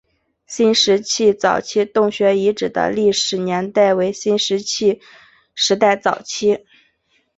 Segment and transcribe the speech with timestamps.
[0.47, 4.99] 新石器早期洞穴遗址的历史年代为新石器
[5.53, 6.65] 时代早期。